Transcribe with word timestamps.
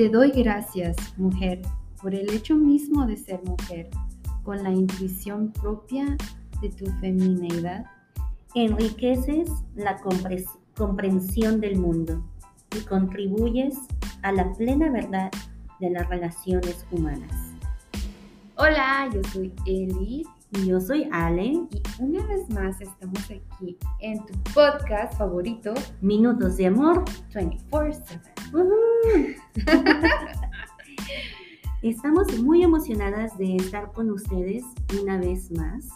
Te 0.00 0.08
doy 0.08 0.30
gracias, 0.30 0.96
mujer, 1.18 1.60
por 2.00 2.14
el 2.14 2.32
hecho 2.32 2.56
mismo 2.56 3.04
de 3.04 3.18
ser 3.18 3.38
mujer, 3.44 3.90
con 4.44 4.62
la 4.62 4.70
intuición 4.70 5.52
propia 5.52 6.16
de 6.62 6.70
tu 6.70 6.86
femineidad. 7.02 7.84
Enriqueces 8.54 9.50
la 9.74 10.00
comprensión 10.74 11.60
del 11.60 11.78
mundo 11.78 12.24
y 12.74 12.80
contribuyes 12.86 13.76
a 14.22 14.32
la 14.32 14.50
plena 14.54 14.90
verdad 14.90 15.30
de 15.80 15.90
las 15.90 16.08
relaciones 16.08 16.86
humanas. 16.90 17.52
Hola, 18.56 19.06
yo 19.12 19.22
soy 19.24 19.52
Eli. 19.66 20.24
Y 20.52 20.66
yo 20.66 20.80
soy 20.80 21.08
Ale. 21.12 21.44
Y 21.44 21.68
una 22.00 22.26
vez 22.26 22.48
más 22.50 22.80
estamos 22.80 23.22
aquí 23.24 23.78
en 24.00 24.24
tu 24.26 24.34
podcast 24.52 25.16
favorito, 25.16 25.72
Minutos 26.00 26.56
de 26.56 26.66
Amor 26.66 27.04
24/7. 27.32 29.36
Estamos 31.82 32.38
muy 32.40 32.62
emocionadas 32.62 33.38
de 33.38 33.56
estar 33.56 33.92
con 33.92 34.10
ustedes 34.10 34.64
una 35.00 35.18
vez 35.18 35.50
más. 35.52 35.88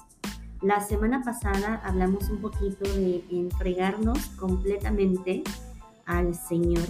La 0.62 0.80
semana 0.80 1.22
pasada 1.22 1.82
hablamos 1.84 2.30
un 2.30 2.40
poquito 2.40 2.88
de 2.94 3.22
entregarnos 3.30 4.18
completamente 4.38 5.42
al 6.06 6.34
Señor, 6.34 6.86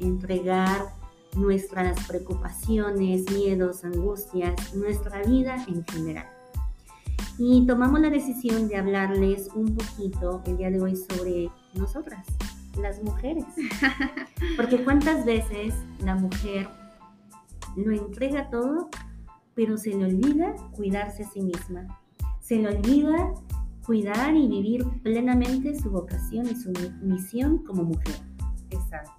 entregar 0.00 0.92
nuestras 1.36 2.06
preocupaciones, 2.06 3.30
miedos, 3.32 3.84
angustias, 3.84 4.74
nuestra 4.74 5.22
vida 5.22 5.56
en 5.68 5.84
general. 5.86 6.33
Y 7.38 7.66
tomamos 7.66 8.00
la 8.00 8.10
decisión 8.10 8.68
de 8.68 8.76
hablarles 8.76 9.48
un 9.54 9.74
poquito 9.74 10.42
el 10.46 10.56
día 10.56 10.70
de 10.70 10.80
hoy 10.80 10.96
sobre 10.96 11.50
nosotras, 11.74 12.26
las 12.80 13.02
mujeres. 13.02 13.44
Porque 14.56 14.84
cuántas 14.84 15.24
veces 15.24 15.74
la 16.00 16.14
mujer 16.14 16.68
lo 17.76 17.92
entrega 17.92 18.50
todo, 18.50 18.88
pero 19.54 19.76
se 19.76 19.90
le 19.90 20.04
olvida 20.04 20.54
cuidarse 20.76 21.24
a 21.24 21.30
sí 21.30 21.40
misma. 21.40 22.00
Se 22.40 22.56
le 22.56 22.68
olvida 22.68 23.34
cuidar 23.84 24.34
y 24.34 24.48
vivir 24.48 24.84
plenamente 25.02 25.78
su 25.78 25.90
vocación 25.90 26.46
y 26.46 26.54
su 26.54 26.72
misión 27.02 27.58
como 27.58 27.84
mujer. 27.84 28.14
Exacto, 28.70 29.12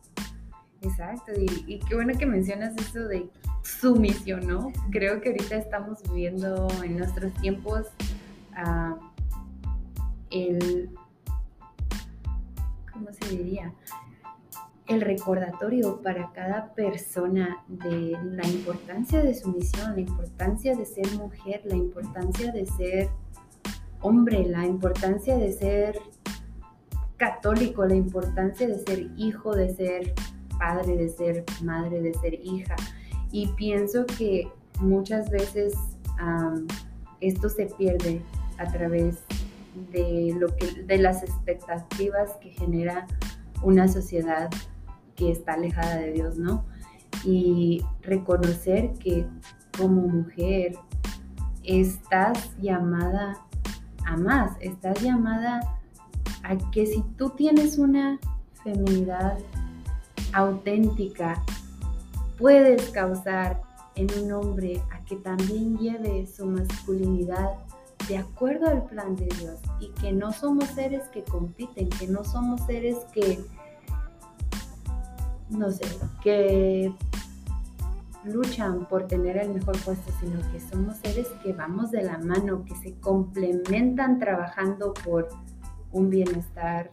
exacto. 0.82 1.32
Y, 1.38 1.80
qué 1.80 1.96
bueno 1.96 2.18
que 2.18 2.26
mencionas 2.26 2.76
eso 2.78 3.08
de 3.08 3.30
su 3.66 3.96
misión, 3.96 4.48
¿no? 4.48 4.72
Creo 4.92 5.22
que 5.22 5.30
ahorita 5.30 5.56
estamos 5.56 6.02
viviendo 6.04 6.68
en 6.84 6.98
nuestros 6.98 7.34
tiempos 7.36 7.88
uh, 8.54 8.96
el 10.30 10.90
¿cómo 12.96 13.10
se 13.12 13.36
diría? 13.36 13.74
El 14.88 15.02
recordatorio 15.02 16.02
para 16.02 16.32
cada 16.32 16.74
persona 16.74 17.64
de 17.68 18.18
la 18.24 18.48
importancia 18.48 19.22
de 19.22 19.34
su 19.34 19.52
misión, 19.52 19.96
la 19.96 20.02
importancia 20.02 20.76
de 20.76 20.86
ser 20.86 21.12
mujer, 21.18 21.62
la 21.66 21.76
importancia 21.76 22.52
de 22.52 22.66
ser 22.66 23.10
hombre, 24.00 24.46
la 24.46 24.66
importancia 24.66 25.38
de 25.38 25.52
ser 25.52 26.00
católico, 27.18 27.86
la 27.86 27.96
importancia 27.96 28.68
de 28.68 28.80
ser 28.80 29.08
hijo, 29.18 29.56
de 29.56 29.76
ser 29.76 30.14
padre, 30.58 30.96
de 30.96 31.10
ser 31.10 31.44
madre, 31.64 32.02
de 32.02 32.14
ser 32.14 32.34
hija. 32.36 32.76
Y 33.32 33.48
pienso 33.50 34.06
que 34.06 34.48
muchas 34.80 35.30
veces 35.30 35.74
esto 37.22 37.50
se 37.50 37.66
pierde 37.66 38.22
a 38.58 38.72
través 38.72 39.18
de, 39.92 40.36
lo 40.40 40.48
que, 40.56 40.84
de 40.84 40.98
las 40.98 41.24
expectativas 41.24 42.32
que 42.42 42.52
genera 42.52 43.08
una 43.62 43.88
sociedad 43.88 44.50
que 45.16 45.32
está 45.32 45.54
alejada 45.54 45.98
de 45.98 46.14
Dios, 46.14 46.38
¿no? 46.38 46.66
Y 47.24 47.84
reconocer 48.02 48.94
que 48.94 49.26
como 49.78 50.08
mujer 50.08 50.76
estás 51.64 52.56
llamada 52.62 53.42
a 54.06 54.18
más, 54.18 54.56
estás 54.60 55.02
llamada 55.02 55.60
a 56.44 56.58
que 56.72 56.86
si 56.86 57.02
tú 57.18 57.32
tienes 57.32 57.78
una 57.78 58.20
feminidad 58.64 59.38
auténtica, 60.34 61.44
puedes 62.38 62.90
causar 62.90 63.62
en 63.96 64.08
un 64.24 64.32
hombre 64.32 64.82
a 64.92 65.04
que 65.06 65.16
también 65.18 65.78
lleve 65.78 66.28
su 66.28 66.46
masculinidad 66.46 67.52
de 68.10 68.18
acuerdo 68.18 68.68
al 68.68 68.86
plan 68.86 69.16
de 69.16 69.28
Dios 69.40 69.60
y 69.80 69.90
que 70.02 70.12
no 70.12 70.32
somos 70.32 70.66
seres 70.70 71.08
que 71.10 71.24
compiten, 71.24 71.90
que 71.90 72.08
no 72.08 72.24
somos 72.24 72.62
seres 72.66 72.98
que, 73.14 73.40
no 75.50 75.72
sé, 75.72 75.86
que 76.22 76.94
luchan 78.26 78.86
por 78.86 79.08
tener 79.08 79.38
el 79.38 79.54
mejor 79.54 79.78
puesto, 79.84 80.12
sino 80.20 80.40
que 80.52 80.60
somos 80.60 80.98
seres 80.98 81.28
que 81.44 81.54
vamos 81.54 81.92
de 81.92 82.04
la 82.04 82.18
mano, 82.18 82.66
que 82.66 82.76
se 82.76 82.94
complementan 83.00 84.20
trabajando 84.20 84.94
por 85.06 85.30
un 85.92 86.10
bienestar 86.10 86.90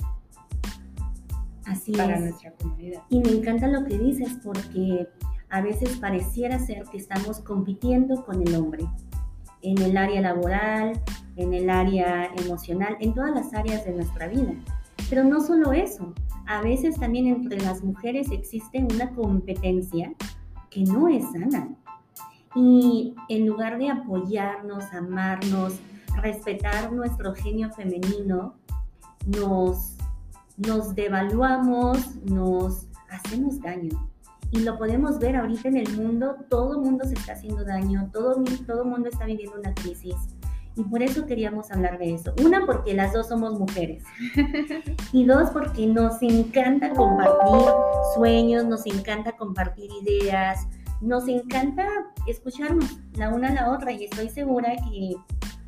Así 1.66 1.92
para 1.92 2.16
es. 2.16 2.20
nuestra 2.20 2.52
comunidad. 2.52 3.02
Y 3.08 3.20
me 3.20 3.30
encanta 3.30 3.66
lo 3.66 3.84
que 3.84 3.98
dices 3.98 4.38
porque 4.42 5.08
a 5.52 5.60
veces 5.60 5.98
pareciera 5.98 6.58
ser 6.58 6.84
que 6.90 6.96
estamos 6.96 7.40
compitiendo 7.40 8.24
con 8.24 8.40
el 8.40 8.54
hombre 8.54 8.88
en 9.60 9.78
el 9.82 9.98
área 9.98 10.22
laboral, 10.22 10.98
en 11.36 11.52
el 11.52 11.68
área 11.68 12.30
emocional, 12.36 12.96
en 13.00 13.12
todas 13.12 13.34
las 13.34 13.52
áreas 13.52 13.84
de 13.84 13.92
nuestra 13.92 14.28
vida. 14.28 14.54
Pero 15.10 15.24
no 15.24 15.42
solo 15.42 15.72
eso, 15.72 16.14
a 16.46 16.62
veces 16.62 16.98
también 16.98 17.26
entre 17.26 17.60
las 17.60 17.84
mujeres 17.84 18.30
existe 18.30 18.82
una 18.82 19.10
competencia 19.10 20.14
que 20.70 20.84
no 20.84 21.06
es 21.08 21.22
sana. 21.32 21.68
Y 22.54 23.14
en 23.28 23.46
lugar 23.46 23.78
de 23.78 23.90
apoyarnos, 23.90 24.90
amarnos, 24.94 25.78
respetar 26.16 26.90
nuestro 26.92 27.34
genio 27.34 27.70
femenino, 27.72 28.54
nos, 29.26 29.98
nos 30.56 30.94
devaluamos, 30.94 32.16
nos 32.24 32.86
hacemos 33.10 33.60
daño. 33.60 34.11
Y 34.52 34.60
lo 34.60 34.78
podemos 34.78 35.18
ver 35.18 35.34
ahorita 35.36 35.68
en 35.68 35.78
el 35.78 35.96
mundo, 35.96 36.36
todo 36.48 36.74
el 36.74 36.80
mundo 36.80 37.04
se 37.06 37.14
está 37.14 37.32
haciendo 37.32 37.64
daño, 37.64 38.10
todo 38.12 38.36
el 38.36 38.88
mundo 38.88 39.08
está 39.08 39.24
viviendo 39.24 39.58
una 39.58 39.74
crisis. 39.74 40.14
Y 40.76 40.84
por 40.84 41.02
eso 41.02 41.26
queríamos 41.26 41.70
hablar 41.70 41.98
de 41.98 42.14
eso. 42.14 42.34
Una, 42.42 42.64
porque 42.64 42.94
las 42.94 43.12
dos 43.12 43.28
somos 43.28 43.58
mujeres. 43.58 44.04
Y 45.12 45.24
dos, 45.24 45.50
porque 45.50 45.86
nos 45.86 46.22
encanta 46.22 46.90
compartir 46.90 47.68
sueños, 48.14 48.64
nos 48.64 48.86
encanta 48.86 49.32
compartir 49.32 49.90
ideas, 50.02 50.66
nos 51.02 51.28
encanta 51.28 51.86
escucharnos 52.26 52.98
la 53.14 53.28
una 53.30 53.48
a 53.48 53.54
la 53.54 53.70
otra. 53.72 53.92
Y 53.92 54.04
estoy 54.04 54.28
segura 54.30 54.74
que 54.90 55.16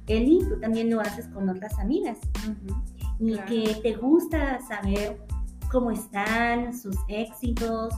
Eli, 0.06 0.41
tú 0.41 0.61
también 0.61 0.91
lo 0.91 1.01
haces 1.01 1.28
con 1.28 1.49
otras 1.49 1.78
amigas. 1.78 2.19
Y 3.19 3.33
claro. 3.33 3.47
que 3.49 3.81
te 3.83 3.95
gusta 3.95 4.61
saber 4.66 5.19
cómo 5.71 5.91
están, 5.91 6.77
sus 6.77 6.97
éxitos, 7.09 7.93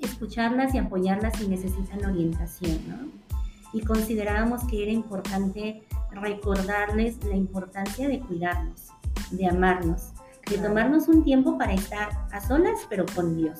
escucharlas 0.00 0.74
y 0.74 0.78
apoyarlas 0.78 1.38
si 1.38 1.48
necesitan 1.48 2.04
orientación, 2.04 2.78
¿no? 2.88 3.30
Y 3.72 3.82
considerábamos 3.82 4.64
que 4.64 4.82
era 4.82 4.92
importante 4.92 5.82
recordarles 6.12 7.22
la 7.24 7.36
importancia 7.36 8.08
de 8.08 8.20
cuidarnos, 8.20 8.88
de 9.30 9.46
amarnos, 9.46 10.10
de 10.48 10.58
tomarnos 10.58 11.08
un 11.08 11.22
tiempo 11.22 11.56
para 11.56 11.74
estar 11.74 12.08
a 12.32 12.40
solas, 12.40 12.80
pero 12.88 13.06
con 13.14 13.36
Dios, 13.36 13.58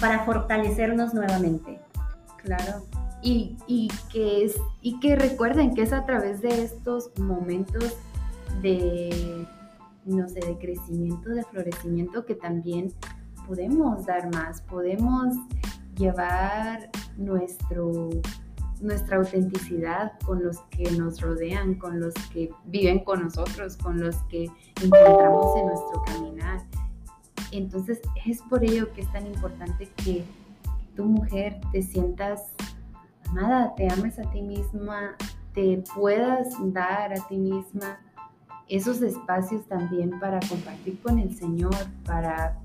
para 0.00 0.24
fortalecernos 0.24 1.14
nuevamente. 1.14 1.80
Claro. 2.38 2.82
Y, 3.22 3.56
y 3.66 3.88
que 4.10 4.44
es, 4.44 4.56
y 4.80 4.98
que 4.98 5.14
recuerden 5.14 5.74
que 5.74 5.82
es 5.82 5.92
a 5.92 6.06
través 6.06 6.40
de 6.40 6.64
estos 6.64 7.10
momentos 7.18 7.96
de, 8.62 9.46
no 10.06 10.28
sé, 10.28 10.40
de 10.40 10.58
crecimiento, 10.58 11.28
de 11.30 11.44
florecimiento, 11.44 12.24
que 12.24 12.34
también 12.34 12.92
podemos 13.50 14.06
dar 14.06 14.32
más, 14.32 14.62
podemos 14.62 15.34
llevar 15.96 16.88
nuestro, 17.16 18.08
nuestra 18.80 19.16
autenticidad 19.16 20.12
con 20.24 20.40
los 20.40 20.60
que 20.70 20.88
nos 20.92 21.20
rodean, 21.20 21.74
con 21.74 21.98
los 21.98 22.14
que 22.32 22.52
viven 22.66 23.00
con 23.02 23.24
nosotros, 23.24 23.76
con 23.76 24.00
los 24.00 24.14
que 24.28 24.44
encontramos 24.80 25.56
en 25.56 25.66
nuestro 25.66 26.02
caminar. 26.04 26.60
Entonces 27.50 28.00
es 28.24 28.40
por 28.42 28.62
ello 28.62 28.92
que 28.92 29.00
es 29.00 29.10
tan 29.10 29.26
importante 29.26 29.88
que 29.96 30.24
tu 30.94 31.06
mujer 31.06 31.60
te 31.72 31.82
sientas 31.82 32.52
amada, 33.30 33.74
te 33.74 33.90
ames 33.90 34.16
a 34.20 34.30
ti 34.30 34.42
misma, 34.42 35.16
te 35.54 35.82
puedas 35.92 36.54
dar 36.72 37.14
a 37.14 37.26
ti 37.26 37.36
misma 37.36 37.98
esos 38.68 39.02
espacios 39.02 39.66
también 39.66 40.20
para 40.20 40.38
compartir 40.48 41.00
con 41.02 41.18
el 41.18 41.34
Señor, 41.36 41.74
para, 42.04 42.59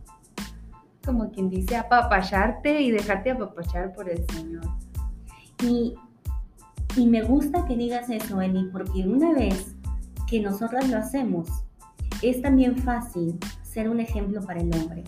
como 1.06 1.31
quien 1.31 1.50
dice, 1.50 1.75
apapacharte 1.75 2.81
y 2.81 2.92
dejarte 2.92 3.31
apapachar 3.31 3.94
por 3.94 4.10
el 4.10 4.25
Señor. 4.31 4.63
Y, 5.63 5.96
y 6.98 7.07
me 7.07 7.22
gusta 7.22 7.66
que 7.66 7.75
digas 7.75 8.10
eso, 8.10 8.42
Eli, 8.42 8.69
porque 8.72 9.07
una 9.07 9.34
vez 9.34 9.75
que 10.28 10.40
nosotras 10.40 10.90
lo 10.90 10.98
hacemos, 10.98 11.48
es 12.22 12.42
también 12.42 12.78
fácil 12.78 13.38
ser 13.63 13.90
un 13.90 14.00
ejemplo 14.00 14.42
para 14.42 14.62
el 14.62 14.74
hombre. 14.75 15.04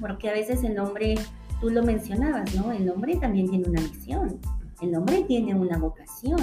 Porque 0.00 0.28
a 0.28 0.32
veces 0.32 0.62
el 0.64 0.78
hombre 0.78 1.16
tú 1.60 1.70
lo 1.70 1.82
mencionabas, 1.82 2.54
¿no? 2.54 2.72
El 2.72 2.88
hombre 2.88 3.16
también 3.16 3.48
tiene 3.48 3.68
una 3.68 3.80
misión, 3.80 4.38
el 4.80 4.94
hombre 4.94 5.24
tiene 5.24 5.54
una 5.54 5.76
vocación, 5.76 6.40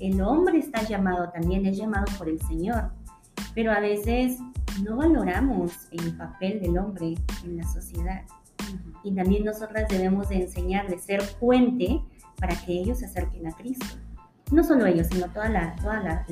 el 0.00 0.20
hombre 0.20 0.58
está 0.58 0.82
llamado 0.82 1.30
también, 1.30 1.66
es 1.66 1.76
llamado 1.76 2.04
por 2.18 2.28
el 2.28 2.40
Señor, 2.42 2.90
pero 3.54 3.72
a 3.72 3.80
veces 3.80 4.38
no 4.82 4.96
valoramos 4.96 5.72
el 5.90 6.16
papel 6.16 6.60
del 6.60 6.78
hombre 6.78 7.14
en 7.44 7.56
la 7.56 7.64
sociedad. 7.64 8.22
Y 9.02 9.14
también 9.14 9.44
nosotras 9.44 9.88
debemos 9.88 10.28
de 10.28 10.42
enseñarles, 10.42 11.04
ser 11.04 11.22
puente 11.38 12.00
para 12.38 12.54
que 12.56 12.72
ellos 12.72 12.98
se 12.98 13.06
acerquen 13.06 13.46
a 13.46 13.52
Cristo. 13.52 13.86
No 14.50 14.62
solo 14.62 14.86
ellos, 14.86 15.08
sino 15.08 15.28
toda 15.28 15.48
la, 15.48 15.74
toda 15.76 16.00
la, 16.00 16.24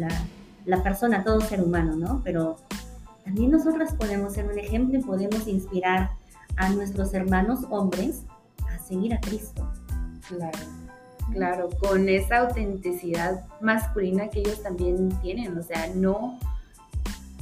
la, 0.67 0.83
persona, 0.83 1.25
todo 1.25 1.41
ser 1.41 1.63
humano, 1.63 1.97
¿no? 1.97 2.21
Pero 2.25 2.57
también 3.25 3.51
nosotras 3.51 3.95
podemos 3.95 4.35
ser 4.35 4.47
un 4.47 4.59
ejemplo 4.59 4.99
y 4.99 5.03
podemos 5.03 5.47
inspirar 5.47 6.11
a 6.57 6.69
nuestros 6.71 7.15
hermanos 7.15 7.61
hombres 7.71 8.25
a 8.69 8.79
seguir 8.79 9.15
a 9.15 9.21
Cristo. 9.21 9.71
Claro, 10.29 10.59
claro, 11.33 11.69
con 11.81 12.09
esa 12.09 12.39
autenticidad 12.39 13.45
masculina 13.61 14.29
que 14.29 14.41
ellos 14.41 14.63
también 14.63 15.09
tienen, 15.21 15.57
o 15.59 15.63
sea, 15.63 15.89
no, 15.95 16.39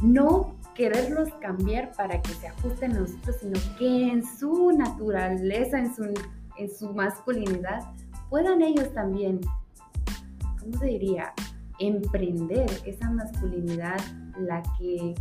no 0.02 0.54
quererlos 0.74 1.32
cambiar 1.40 1.92
para 1.92 2.20
que 2.22 2.32
se 2.34 2.48
ajusten 2.48 2.92
a 2.96 3.00
nosotros, 3.00 3.36
sino 3.40 3.58
que 3.78 4.08
en 4.08 4.24
su 4.24 4.72
naturaleza, 4.72 5.78
en 5.78 5.94
su, 5.94 6.04
en 6.56 6.70
su 6.70 6.92
masculinidad, 6.92 7.80
puedan 8.30 8.62
ellos 8.62 8.92
también, 8.94 9.40
¿cómo 10.60 10.78
se 10.78 10.86
diría? 10.86 11.32
Emprender 11.78 12.70
esa 12.86 13.10
masculinidad, 13.10 14.00
la 14.38 14.62
que 14.78 15.14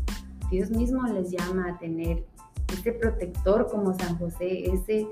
Dios 0.49 0.69
mismo 0.69 1.03
les 1.07 1.31
llama 1.31 1.69
a 1.69 1.79
tener, 1.79 2.25
este 2.71 2.93
protector 2.93 3.67
como 3.69 3.93
San 3.93 4.17
José, 4.17 4.71
ese, 4.71 5.07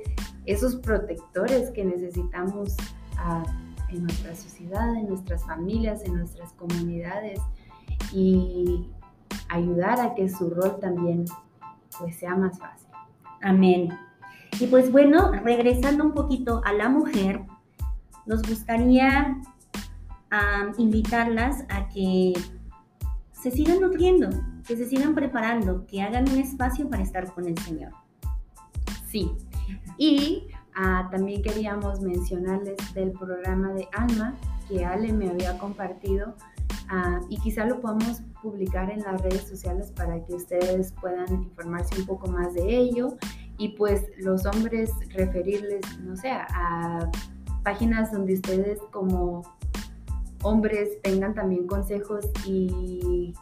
esos 0.45 0.77
protectores 0.77 1.71
que 1.71 1.83
necesitamos 1.83 2.75
ah, 3.17 3.43
en 3.89 4.03
nuestra 4.03 4.35
sociedad, 4.35 4.95
en 4.95 5.09
nuestras 5.09 5.43
familias, 5.45 6.03
en 6.05 6.15
nuestras 6.15 6.53
comunidades. 6.53 7.39
Y 8.13 8.89
ayudar 9.49 9.99
a 9.99 10.15
que 10.15 10.29
su 10.29 10.49
rol 10.49 10.79
también 10.79 11.25
pues 11.97 12.15
sea 12.17 12.35
más 12.35 12.57
fácil. 12.59 12.87
Amén. 13.41 13.89
Y 14.59 14.67
pues 14.67 14.91
bueno, 14.91 15.31
regresando 15.31 16.03
un 16.03 16.13
poquito 16.13 16.61
a 16.65 16.73
la 16.73 16.89
mujer, 16.89 17.41
nos 18.25 18.41
gustaría 18.43 19.41
invitarlas 20.77 21.65
a 21.69 21.89
que 21.89 22.33
se 23.31 23.51
sigan 23.51 23.79
nutriendo, 23.79 24.29
que 24.67 24.75
se 24.75 24.85
sigan 24.85 25.15
preparando, 25.15 25.85
que 25.87 26.01
hagan 26.01 26.29
un 26.29 26.37
espacio 26.37 26.89
para 26.89 27.01
estar 27.01 27.33
con 27.33 27.47
el 27.47 27.57
Señor. 27.57 27.91
Sí. 29.07 29.31
Y 29.97 30.47
ah, 30.75 31.07
también 31.11 31.41
queríamos 31.41 32.01
mencionarles 32.01 32.77
del 32.93 33.11
programa 33.11 33.73
de 33.73 33.87
Alma 33.93 34.35
que 34.67 34.85
Ale 34.85 35.11
me 35.13 35.29
había 35.29 35.57
compartido 35.57 36.35
Ah, 36.91 37.19
y 37.29 37.37
quizá 37.37 37.65
lo 37.65 37.79
podamos 37.79 38.23
publicar 38.41 38.89
en 38.89 39.01
las 39.01 39.21
redes 39.21 39.47
sociales 39.47 39.91
para 39.95 40.25
que 40.25 40.33
ustedes 40.33 40.91
puedan 40.99 41.43
informarse 41.43 41.99
un 41.99 42.07
poco 42.07 42.27
más 42.27 42.55
de 42.55 42.77
ello 42.77 43.15
y 43.59 43.69
pues 43.69 44.07
los 44.17 44.45
hombres 44.47 44.91
referirles, 45.09 45.81
no 45.99 46.17
sé, 46.17 46.31
a 46.31 47.11
páginas 47.63 48.11
donde 48.11 48.33
ustedes 48.33 48.79
como 48.91 49.43
hombres 50.41 50.99
tengan 51.03 51.35
también 51.35 51.67
consejos 51.67 52.25
y 52.47 53.35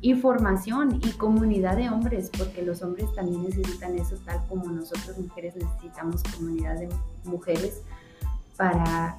información 0.00 1.00
y 1.02 1.10
comunidad 1.12 1.76
de 1.76 1.90
hombres, 1.90 2.30
porque 2.36 2.62
los 2.62 2.82
hombres 2.82 3.12
también 3.14 3.42
necesitan 3.42 3.94
eso, 3.96 4.16
tal 4.24 4.40
como 4.48 4.66
nosotros 4.66 5.18
mujeres 5.18 5.54
necesitamos 5.56 6.22
comunidad 6.34 6.78
de 6.78 6.88
mujeres 7.24 7.82
para, 8.56 9.16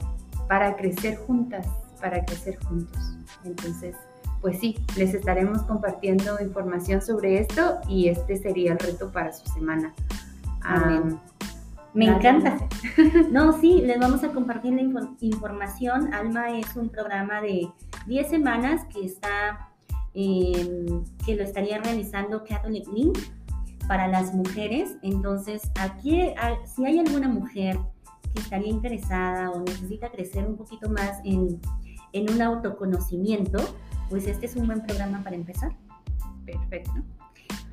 para 0.47 0.75
crecer 0.77 1.17
juntas, 1.17 1.67
para 1.97 2.23
crecer 2.25 2.57
juntos. 2.65 3.17
Entonces, 3.43 3.95
pues 4.41 4.59
sí, 4.59 4.75
les 4.95 5.13
estaremos 5.13 5.63
compartiendo 5.63 6.37
información 6.41 7.01
sobre 7.01 7.39
esto 7.39 7.79
y 7.87 8.07
este 8.07 8.37
sería 8.37 8.73
el 8.73 8.79
reto 8.79 9.11
para 9.11 9.33
su 9.33 9.47
semana. 9.51 9.93
me 11.93 12.05
encanta. 12.05 12.57
No, 13.31 13.59
sí, 13.59 13.81
les 13.81 13.99
vamos 13.99 14.23
a 14.23 14.29
compartir 14.29 14.73
la 14.73 14.81
información. 15.19 16.13
Alma 16.13 16.57
es 16.57 16.75
un 16.75 16.89
programa 16.89 17.41
de 17.41 17.67
10 18.07 18.29
semanas 18.29 18.85
que 18.93 19.05
está, 19.05 19.69
que 20.13 21.35
lo 21.35 21.43
estaría 21.43 21.79
realizando 21.79 22.43
Catholic 22.43 22.87
Link 22.93 23.17
para 23.87 24.07
las 24.07 24.33
mujeres. 24.33 24.97
Entonces, 25.01 25.61
aquí, 25.79 26.33
si 26.75 26.85
hay 26.85 26.99
alguna 26.99 27.27
mujer 27.27 27.79
que 28.33 28.41
estaría 28.41 28.69
interesada 28.69 29.51
o 29.51 29.61
necesita 29.61 30.09
crecer 30.11 30.45
un 30.45 30.57
poquito 30.57 30.89
más 30.89 31.19
en 31.23 31.59
en 32.17 32.31
un 32.31 32.41
autoconocimiento, 32.41 33.59
pues 34.09 34.27
este 34.27 34.45
es 34.45 34.55
un 34.55 34.67
buen 34.67 34.85
programa 34.85 35.23
para 35.23 35.35
empezar. 35.35 35.71
Perfecto. 36.45 36.93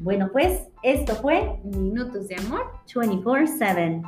Bueno, 0.00 0.28
pues 0.32 0.68
esto 0.82 1.14
fue 1.14 1.60
Minutos 1.64 2.28
de 2.28 2.36
Amor 2.36 2.72
24/7. 2.86 4.02